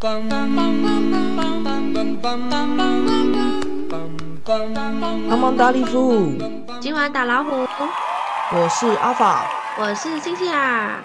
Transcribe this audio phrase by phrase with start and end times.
[0.00, 0.22] 帮
[5.36, 6.32] 忙打礼服，
[6.78, 7.50] 今晚打老虎，
[8.52, 9.46] 我是阿法，
[9.80, 11.02] 我是星星啊。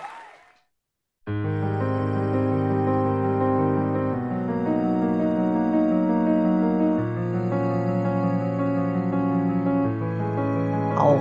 [10.95, 11.15] 好，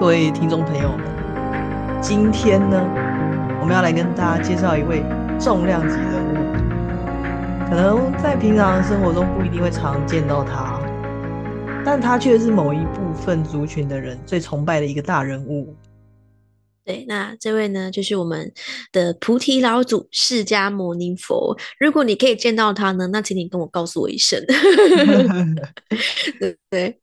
[0.00, 1.06] 各位听众朋友们，
[2.00, 2.76] 今天呢，
[3.60, 5.04] 我们要来跟大家介绍一位
[5.38, 6.17] 重量级的，
[7.68, 10.80] 可能在平常生活中不一定会常见到他，
[11.84, 15.76] 但他却是某一部分族群的人最崇拜的一个大人物。
[16.82, 18.50] 对，那这位呢，就是我们
[18.90, 21.54] 的菩提老祖释迦牟尼佛。
[21.78, 24.42] 如果你可以见到他呢，那请你跟我告诉我一声。
[26.40, 26.98] 对对，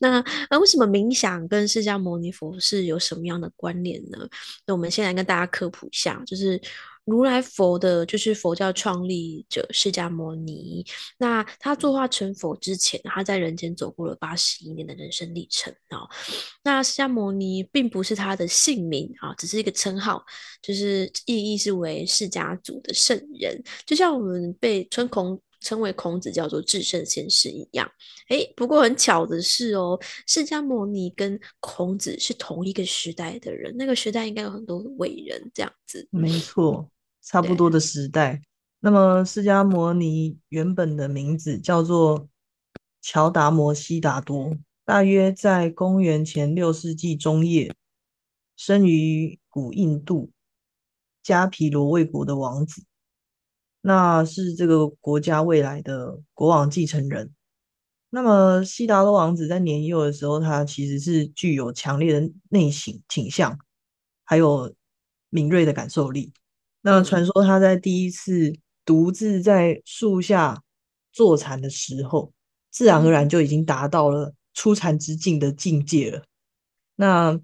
[0.00, 4.18] 那那为什么冥想跟释迦牟尼佛是有什么样的关联呢？
[4.66, 6.60] 那我们先来跟大家科普一下，就是。
[7.08, 10.84] 如来佛的，就是佛教创立者释迦牟尼。
[11.16, 16.06] 那他作化成佛之前，他在人间走过了八十一年的人生历程啊。
[16.62, 20.22] 那释迦牟尼并不是他的姓名啊，只是一个称号，
[20.60, 27.90] 就是意义是为释迦族的圣人，就像我们被称孔称为孔子叫做至圣先师一样。
[28.28, 36.06] 哎，不过很巧的是哦，释迦牟尼跟孔子是同一个时代的人，那个时代应该有很多伟人这样子。
[36.10, 36.86] 没错。
[37.28, 38.40] 差不多的时代。
[38.80, 42.26] 那么，释迦牟尼原本的名字叫做
[43.02, 47.74] 乔达摩悉达多，大约在公元前六世纪中叶，
[48.56, 50.30] 生于古印度
[51.22, 52.82] 迦毗罗卫国的王子，
[53.82, 57.34] 那是这个国家未来的国王继承人。
[58.08, 63.58] 那么，悉达多王子在年幼的时候，他其实是具有强烈的内省倾向，
[64.24, 64.74] 还有
[65.28, 66.32] 敏锐的感受力。
[66.90, 68.50] 那传说他在第一次
[68.82, 70.62] 独自在树下
[71.12, 72.32] 坐禅的时候，
[72.70, 76.24] 自然而然就已经达到了出禅之境的境界了。
[76.96, 77.38] 那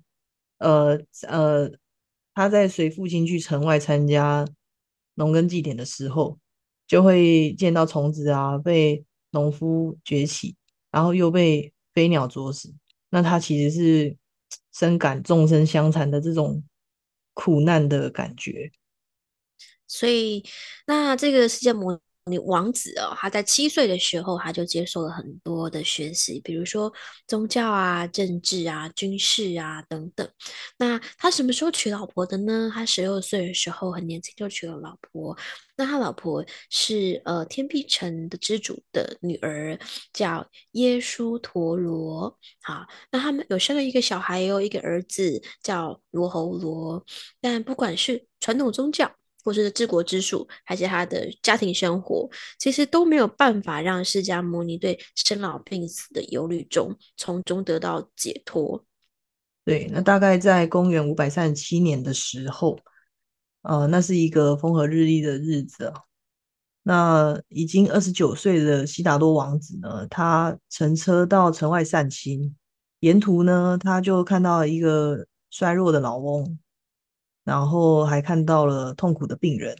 [0.56, 1.70] 呃呃，
[2.32, 4.46] 他在随父亲去城外参加
[5.16, 6.38] 农耕祭典的时候，
[6.86, 10.56] 就会见到虫子啊被农夫崛起，
[10.90, 12.74] 然后又被飞鸟啄死。
[13.10, 14.16] 那他其实是
[14.72, 16.64] 深感众生相残的这种
[17.34, 18.72] 苦难的感觉。
[19.86, 20.44] 所以，
[20.86, 26.90] 那这个释迦牟尼王子哦，他在七岁的时候，他就接受了很多的学习，比如说
[27.26, 30.26] 宗教啊、政治啊、军事啊等等。
[30.78, 32.70] 那他什么时候娶老婆的呢？
[32.72, 35.36] 他十六岁的时候，很年轻就娶了老婆。
[35.76, 39.78] 那他老婆是呃天碧城的之主的女儿，
[40.12, 42.38] 叫耶输陀罗。
[42.62, 47.04] 好，那他们有生了一个小孩哦，一个儿子叫罗侯罗。
[47.42, 52.28] 但不管是传统宗教，或是治国之术，还是他的家庭生活，
[52.58, 58.84] 其实都没有办法让释迦牟尼对生老病死的忧虑中从中得到解脱。
[59.64, 62.78] 对，那大概在公元五百三十七年的时候，
[63.62, 65.94] 呃，那是一个风和日丽的日子啊。
[66.82, 72.54] 那已经二十九岁的悉达多王子呢，他乘车到城外散心，
[73.00, 76.58] 沿途呢，他就看到一个衰弱的老翁。
[77.44, 79.76] 然后还看到了痛苦的病人，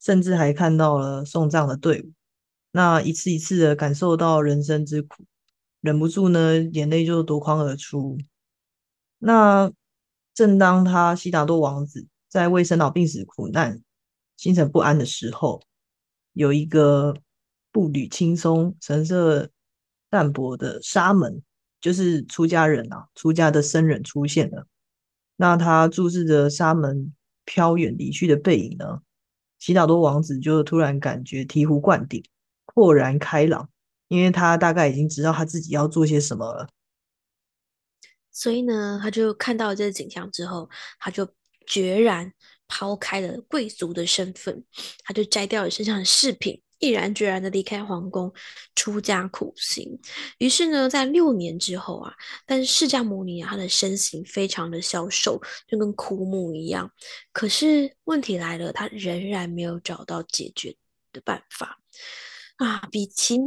[0.00, 2.12] 甚至还看到了送葬的队伍。
[2.72, 5.24] 那一次一次的感受到人生之苦，
[5.80, 8.18] 忍不住呢，眼泪就夺眶而出。
[9.18, 9.72] 那
[10.34, 13.80] 正当他悉达多王子在为生老病死苦难、
[14.36, 15.62] 心神不安的时候，
[16.32, 17.16] 有一个
[17.72, 19.48] 步履轻松、神色
[20.10, 21.42] 淡泊的沙门，
[21.80, 24.66] 就是出家人啊，出家的僧人出现了。
[25.40, 29.02] 那他注视着沙门飘远离去的背影呢？
[29.60, 32.22] 悉达多王子就突然感觉醍醐灌顶，
[32.66, 33.68] 豁然开朗，
[34.08, 36.68] 因为他大概已经知道他自己要做些什么了。
[38.32, 41.28] 所以呢，他就看到这个景象之后，他就
[41.66, 42.32] 决然
[42.66, 44.64] 抛开了贵族的身份，
[45.04, 46.60] 他就摘掉了身上的饰品。
[46.78, 48.32] 毅然决然的离开皇宫，
[48.74, 49.98] 出家苦行。
[50.38, 52.14] 于是呢，在六年之后啊，
[52.46, 56.90] 但是释迦牟尼啊，他的身形非常的消瘦，就跟枯木一样。
[57.32, 60.76] 可是问题来了，他仍然没有找到解决
[61.12, 61.80] 的办法
[62.58, 62.86] 啊！
[62.90, 63.42] 比情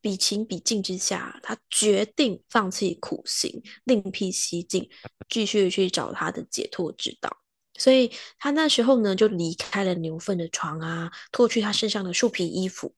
[0.00, 4.88] 比情比境之下，他决定放弃苦行，另辟蹊径，
[5.28, 7.43] 继续去找他的解脱之道。
[7.76, 12.94] 所以他那时候呢，就离开了牛粪的床啊，脱去他身上的树皮衣服，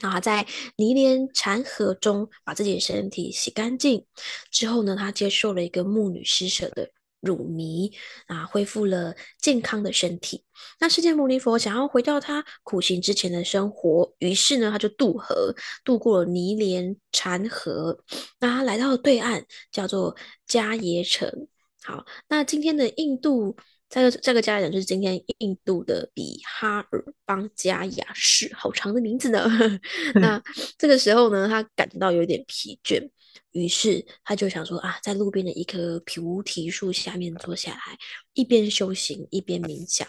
[0.00, 0.46] 啊，在
[0.76, 4.06] 泥莲禅河中把自己的身体洗干净
[4.50, 6.90] 之后呢，他接受了一个牧女施舍的
[7.20, 7.92] 乳糜
[8.26, 10.44] 啊，恢复了健康的身体。
[10.80, 15.54] 那释迦牟尼佛想要回到他苦行之前的生活，于是呢，他就渡河，
[15.84, 18.04] 渡过了尼连禅河。
[18.40, 20.16] 那他来到了对岸，叫做
[20.48, 21.48] 迦耶城。
[21.82, 23.56] 好，那今天的印度，
[23.88, 29.46] 这个这个迦耶城就是今天印度的比哈尔邦加雅市，好长的名字呢。
[30.20, 30.42] 那
[30.76, 33.10] 这个时候呢，他感到有点疲倦。
[33.52, 37.98] 于是他就想说啊，在路边的一棵菩提树下面坐下来，
[38.34, 40.06] 一边修行一边冥想。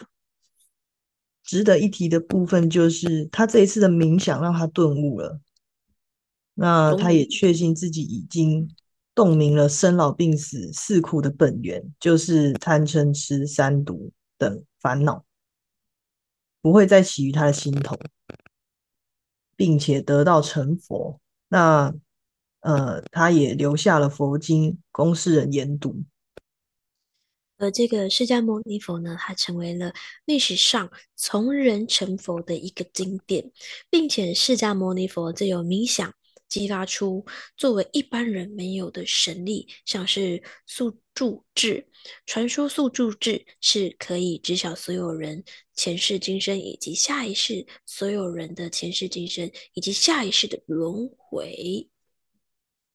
[1.42, 5.40] 值得一提的部分就是，他这一次的冥想让他顿悟了。
[6.54, 8.70] 那他也确信自己已经
[9.14, 15.24] 洞明了生老病死四苦的本源，就是贪嗔痴三毒等烦恼，
[16.60, 17.98] 不会再起于他的心头，
[19.56, 21.20] 并且得到成佛。
[21.48, 21.94] 那。
[22.62, 26.04] 呃，他也留下了佛经供世人研读。
[27.56, 29.94] 而这个释迦牟尼佛呢，它成为了
[30.26, 33.50] 历史上从人成佛的一个经典，
[33.88, 36.12] 并且释迦牟尼佛最有冥想
[36.50, 37.24] 激发出
[37.56, 41.86] 作为一般人没有的神力，像是宿住智。
[42.26, 45.44] 传说宿住智是可以知晓所有人
[45.74, 51.88] 前世今生以及下一世所有人的前世今生以及下一世的轮回。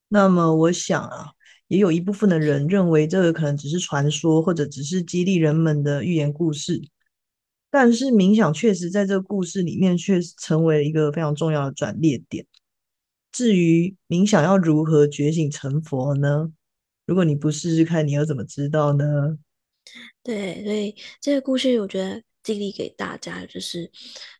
[0.07, 1.31] 那么我想啊，
[1.67, 6.81] 也有一部分的人认为这个可能只是传说，或者只是激励人们的寓言故事。
[7.69, 12.45] 但是冥想确实在这个故事里面，却成为了一个非常重要的转捩点。
[13.35, 16.53] 至于您想要如何觉醒成佛呢？
[17.05, 19.37] 如果你不试试看，你又怎么知道呢？
[20.23, 22.24] 对，所以这个故事，我觉得。
[22.45, 23.91] 激励给大家就是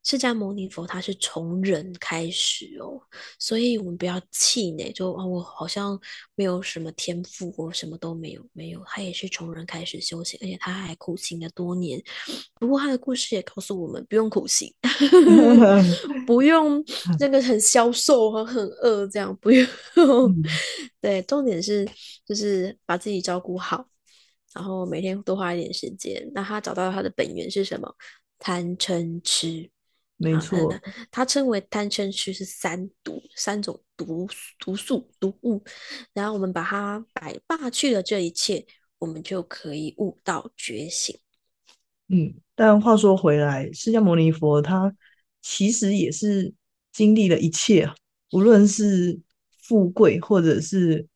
[0.03, 3.01] 释迦牟尼佛，他是从人开始哦，
[3.39, 5.99] 所以我们不要气馁，就啊，我好像
[6.35, 11.99] 没有什么天赋，我什么都没有，没有，他也是从人开始修行，而且他还苦行了多年。
[12.59, 14.71] 不过他的故事也告诉我们，不用苦行，
[16.27, 16.83] 不用
[17.19, 19.67] 那个很消瘦和很饿这样，不用。
[21.01, 21.83] 对，重点是
[22.23, 23.87] 就是把自己照顾好。
[24.55, 27.93] 然后每天多花一点时间，那他找到他的本源是什么？
[28.39, 29.69] 贪嗔痴，
[30.15, 30.73] 没错。
[31.11, 34.25] 他称为贪嗔痴是三毒，三种毒
[34.57, 35.61] 毒素毒物。
[36.13, 38.65] 然后我们把它摆罢去了这一切，
[38.97, 41.19] 我们就可以悟到觉醒。
[42.07, 44.95] 嗯，但话说回来，释迦牟尼佛他
[45.41, 46.53] 其实也是
[46.93, 47.95] 经历了一切啊，
[48.31, 49.19] 无论是
[49.61, 51.07] 富贵或者是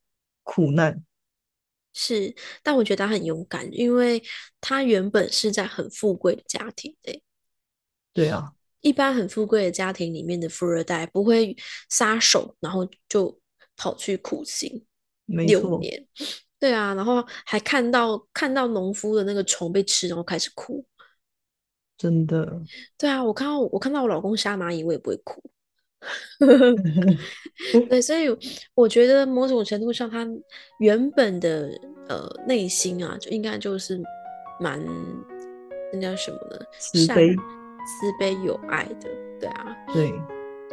[0.43, 1.01] 苦难。
[1.93, 2.33] 是，
[2.63, 4.21] 但我觉得他很勇敢，因为
[4.61, 7.21] 他原本是在很富贵的家庭诶。
[8.13, 11.55] 对啊，一般很富贵的家庭里面的富二代不会
[11.89, 13.39] 撒手，然后就
[13.75, 14.85] 跑去苦行
[15.25, 16.07] 六年。
[16.59, 20.85] 对啊，然后还看到看到农夫的那个虫被吃，然后开始哭。
[21.97, 22.61] 真的。
[22.97, 25.41] 对啊，我看到我看到我老公杀蚂蚁，我也不会哭。
[27.89, 28.27] 对，所以
[28.73, 30.27] 我觉得某种程度上，他
[30.79, 31.69] 原本的
[32.07, 34.01] 呃内心啊，就应该就是
[34.59, 34.79] 蛮
[35.91, 36.65] 那叫什么呢？
[36.77, 37.41] 慈悲、慈
[38.19, 39.09] 悲有爱的，
[39.39, 39.77] 对啊。
[39.93, 40.13] 对。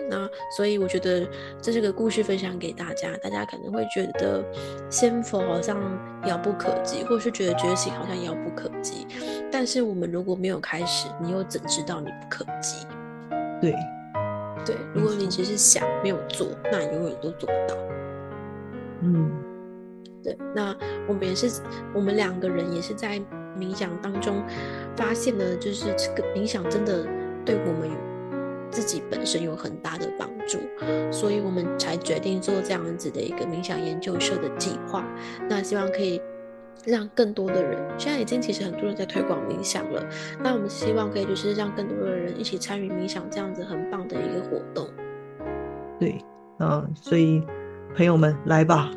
[0.08, 1.28] 那所以我觉得
[1.60, 4.44] 这是个故事分享给大家，大家可能会觉得
[4.88, 5.76] 仙佛好像
[6.28, 9.04] 遥不可及，或是觉得觉醒好像遥不可及。
[9.50, 12.86] 但是我们如果没有开始，你又怎知道你不可及？
[13.60, 13.74] 对。
[14.66, 17.78] 对，如果你只是想没有做，那你永远都做不到。
[19.02, 19.30] 嗯，
[20.22, 20.36] 对。
[20.54, 20.76] 那
[21.06, 21.62] 我们也是，
[21.94, 23.20] 我们两个人也是在
[23.56, 24.42] 冥想当中
[24.96, 27.06] 发现了，就是这个冥想真的
[27.44, 27.88] 对我们
[28.70, 30.58] 自己本身有很大的帮助，
[31.12, 35.04] 所以我们才决定做这样子的一个冥想研究社的计划。
[35.48, 36.20] 那希望可以。
[36.84, 40.04] 让更多的人，现在已经其实很多人在推广冥想了。
[40.42, 44.88] 那我们希望可以就是让更多的人一起参与冥想这样子很棒的一个活动。
[45.98, 46.22] 对，
[46.58, 47.42] 嗯，所以
[47.96, 48.90] 朋友们来吧，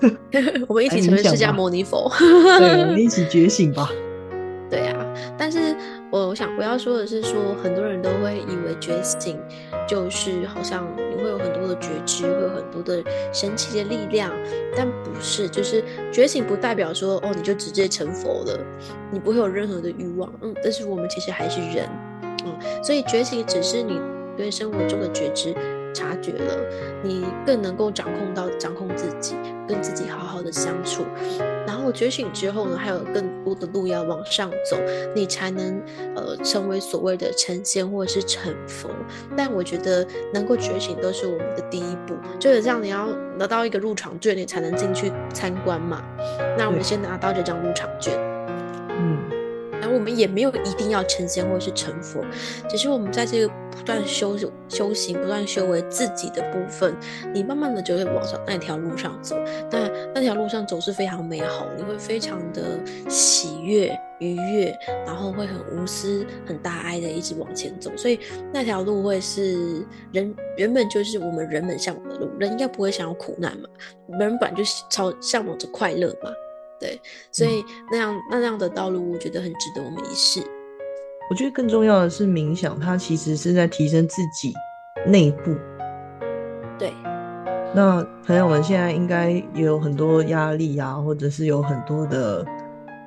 [0.68, 3.88] 我们一起成为释迦牟尼佛，对，我们一起觉醒吧。
[4.70, 4.96] 对呀，
[5.36, 5.76] 但是
[6.14, 9.36] 我我想我要说的是，说很多人都会以为觉醒
[9.84, 13.02] 就是好像你会有很多的觉知，会有很多的
[13.32, 14.30] 神奇的力量，
[14.76, 18.64] 但不是，就是觉醒不代表说哦你就直接成佛了，
[19.10, 21.88] 你不会有任何的欲望，嗯，但是我们其实还是人，
[22.44, 24.00] 嗯，所以觉醒只是你
[24.36, 25.52] 对生活中的觉知。
[25.94, 26.56] 察觉了，
[27.02, 29.36] 你更能够掌控到掌控自己，
[29.66, 31.04] 跟自己好好的相处。
[31.66, 34.76] 然后觉醒之后呢，还有更多的路要往上走，
[35.14, 35.80] 你才能
[36.16, 38.90] 呃成为所谓的成仙或者是成佛。
[39.36, 43.08] 但我觉得能够觉醒都是我们的第一步，就是这样，你要
[43.38, 46.02] 拿到一个入场券，你才能进去参观嘛。
[46.58, 48.14] 那我们先拿到这张入场券。
[48.90, 49.18] 嗯
[49.80, 52.24] 那我们也没有一定要成仙或是成佛，
[52.66, 54.36] 只是我们在这个不断修
[54.68, 56.94] 修行、不断修为自己的部分，
[57.32, 59.36] 你慢慢的就会往上那条路上走。
[59.70, 64.76] 那那条路上走是非常美好，你会非常的喜悦、愉悦，
[65.06, 67.90] 然后会很无私、很大爱的一直往前走。
[67.96, 68.18] 所以
[68.52, 72.30] 那条路会是人原本就是我们人们向往的路。
[72.38, 73.68] 人应该不会想要苦难嘛？
[74.18, 76.30] 人本来就是超向往着快乐嘛。
[76.80, 77.00] 对，
[77.30, 80.40] 所以那样那样的道路，我觉得很值得我们一试。
[81.30, 84.52] 我觉得更重要的是冥想，它其实是在提升自己
[85.06, 85.54] 内部。
[86.78, 86.92] 对，
[87.74, 92.44] 那朋友们现在应该也有很多压力啊，或者是有很多的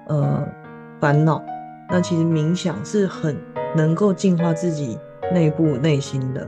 [0.07, 0.47] 呃
[0.99, 1.43] 烦恼。
[1.89, 3.37] 那其实冥想是很
[3.75, 4.97] 能够净化自己
[5.31, 6.45] 内部内心的。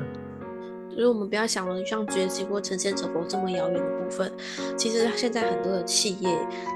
[0.92, 4.30] 所以我们不要想了像觉醒或成仙成佛这么遥远的部分，
[4.76, 6.30] 其实现在很多的企业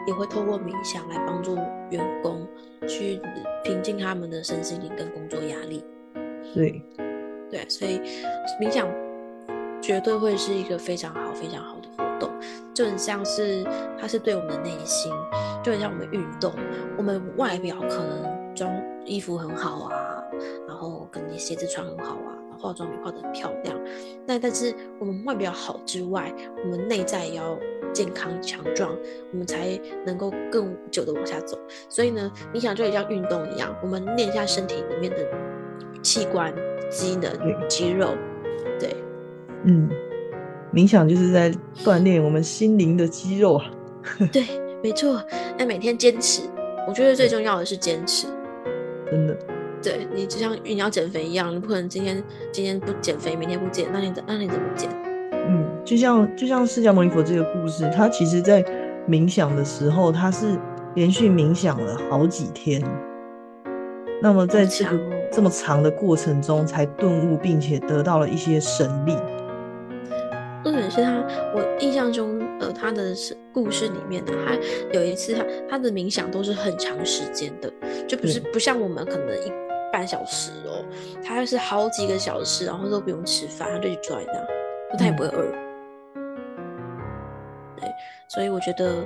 [0.08, 1.56] 也会透过冥想来帮助
[1.90, 2.48] 员工
[2.88, 3.20] 去
[3.63, 5.84] 平静他们的身心灵跟工作压力。
[6.54, 6.84] 对，
[7.50, 8.00] 对，所以
[8.62, 8.88] 冥想
[9.82, 12.30] 绝对会是一个非常好、非常好的活动，
[12.74, 13.63] 就很像是
[14.00, 15.12] 它是对我们的内心，
[15.63, 16.54] 就很像我们运动，
[16.98, 18.72] 我们外表可能装
[19.06, 20.24] 衣服很好啊，
[20.68, 22.38] 然后跟你鞋子穿很好啊。
[22.57, 23.79] 化妆品化的很漂亮，
[24.25, 26.33] 那但是我们外表好之外，
[26.63, 27.57] 我们内在也要
[27.91, 28.91] 健康强壮，
[29.31, 31.57] 我们才能够更久的往下走。
[31.89, 35.27] 所以呢，冥想就像运动一样，我们练一下身体里面的
[36.01, 36.53] 器官、
[36.89, 37.31] 机能、
[37.67, 38.10] 肌肉。
[38.79, 38.95] 对，
[39.65, 39.89] 嗯，
[40.74, 41.51] 冥想就是在
[41.83, 43.72] 锻炼我们心灵的肌肉啊。
[44.31, 44.43] 对，
[44.81, 45.24] 没错。
[45.57, 46.41] 那每天坚持，
[46.88, 48.27] 我觉得最重要的是坚持。
[49.10, 49.38] 真的。
[49.84, 54.90] 对你就像你要减肥一样，你不可能今天今天不减肥，明天不减，那你怎那你怎么减？
[55.46, 58.63] 嗯，就像就像释迦牟尼佛这个故事，他其实在
[59.10, 60.58] 冥想的时候，他是
[60.96, 62.82] 连续冥想了好几天，
[64.22, 64.98] 那么在这个
[65.30, 69.18] 这么长的过程中，才顿悟，并且得到了一些神力。
[70.63, 71.12] 重点是他，
[71.54, 73.13] 我印象中，呃，他的
[73.52, 74.56] 故事里面呢，他
[74.94, 77.70] 有一次他他的冥想都是很长时间的，
[78.08, 79.52] 就不是不像我们可能一。
[79.94, 80.84] 半小时哦，
[81.24, 85.46] 他是好几个小时，然后都不用吃饭，他就去坐在那，他也不会饿。
[87.78, 87.88] 对，
[88.28, 89.06] 所以我觉得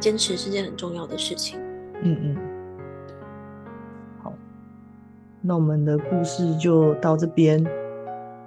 [0.00, 1.60] 坚持是件很重要的事情。
[2.02, 2.36] 嗯嗯。
[4.20, 4.32] 好，
[5.40, 7.62] 那我们的故事就到这边。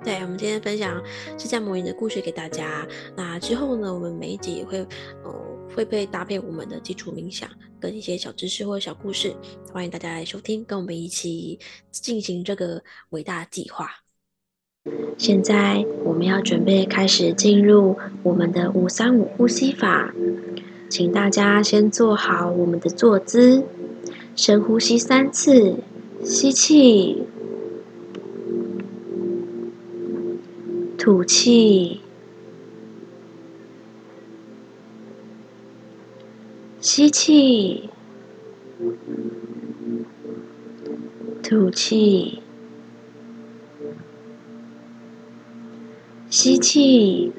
[0.03, 1.01] 对，我们今天分享
[1.37, 2.85] 释迦牟尼的故事给大家。
[3.15, 4.85] 那之后呢，我们每一集也会，
[5.23, 5.33] 呃，
[5.75, 7.49] 会被搭配我们的基础冥想
[7.79, 9.35] 跟一些小知识或者小故事，
[9.71, 11.59] 欢迎大家来收听，跟我们一起
[11.91, 13.89] 进行这个伟大计划。
[15.17, 20.13] 现在我们要准备开始进入我们的五三五呼吸法，
[20.89, 23.63] 请大家先做好我们的坐姿，
[24.35, 25.77] 深呼吸三次，
[26.23, 27.23] 吸气。
[30.97, 31.99] 吐气，
[36.83, 37.89] 吸气，
[41.41, 42.41] 吐气，
[46.29, 47.31] 吸气，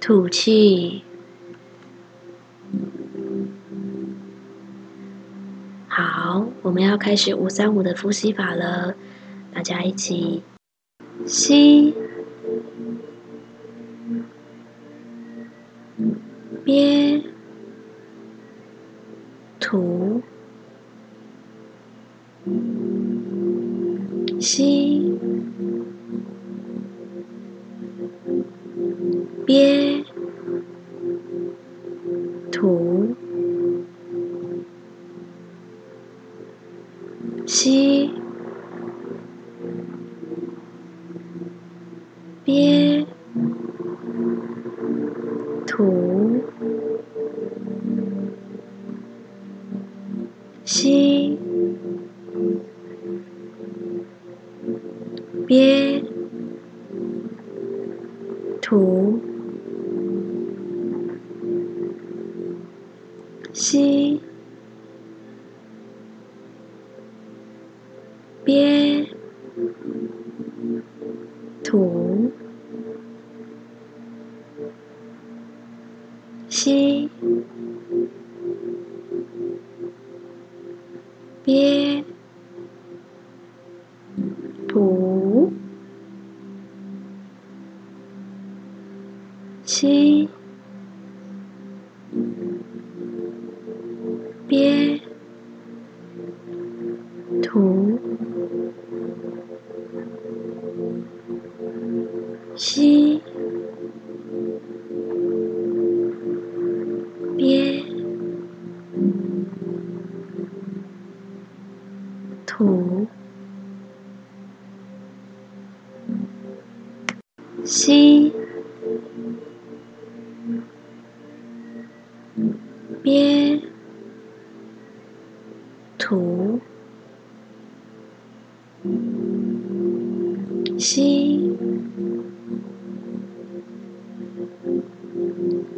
[0.00, 1.02] 吐气。
[5.86, 8.94] 好，我们要开始五三五的呼吸法了。
[9.52, 10.42] 大家一起
[11.26, 11.94] 吸，
[24.46, 25.05] 心。
[58.66, 59.20] 吐，
[63.52, 64.20] 吸，
[94.76, 95.05] it.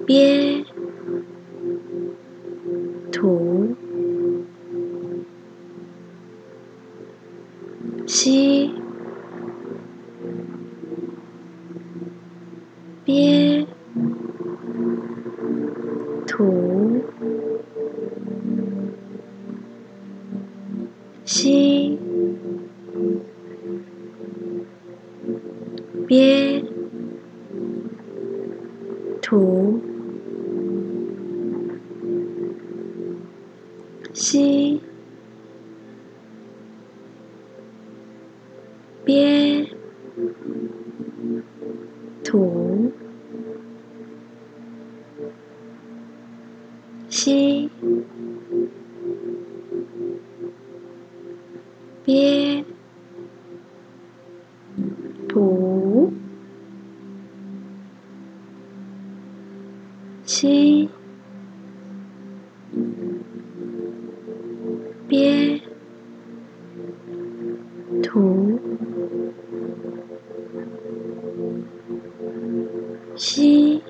[0.08, 0.57] 别，
[34.18, 34.80] 吸，
[73.18, 73.82] 吸，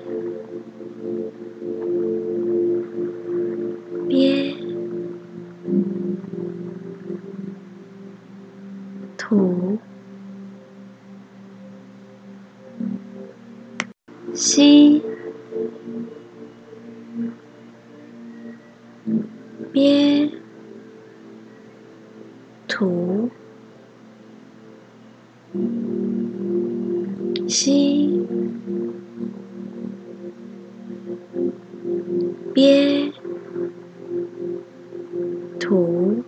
[35.69, 36.23] 吐，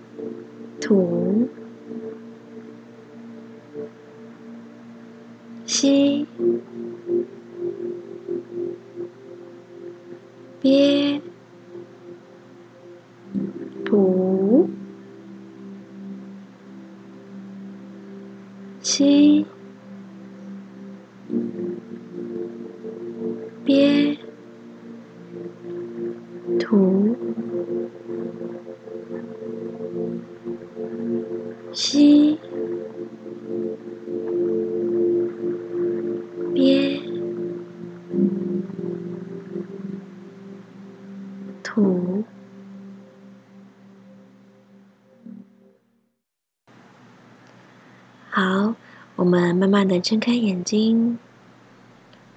[49.58, 51.18] 慢慢的睁开眼睛，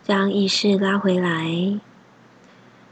[0.01, 1.79] 将意识拉回来，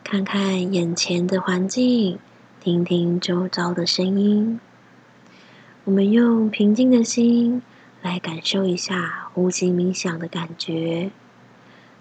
[0.04, 2.20] 看看眼前的环境，
[2.60, 4.60] 听听周遭的声音。
[5.86, 7.64] 我们用平静的心
[8.04, 11.10] 来感受一下呼吸冥想的感觉，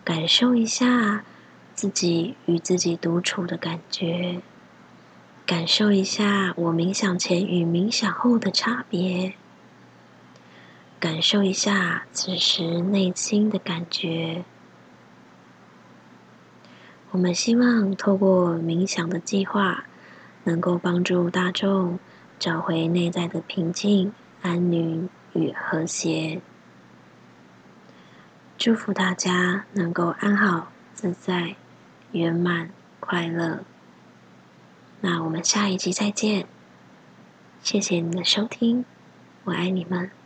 [0.05, 1.25] 感受一下。
[1.75, 4.41] 自己与自己独处的感觉，
[5.47, 9.35] 感受一下我冥想前与冥想后的差别，
[11.01, 14.45] 感受一下此时内心的感觉。
[17.11, 19.85] 我们希望透过冥想的计划，
[20.45, 21.99] 能够帮助大众
[22.39, 26.41] 找回内在的平静、安宁与和谐。
[28.57, 31.57] 祝福大家能够安好自在。
[32.13, 33.65] 圆满快乐，
[35.03, 36.47] 那我们下一集再见。
[37.63, 38.87] 谢谢你的收听，
[39.45, 40.18] 我爱你们。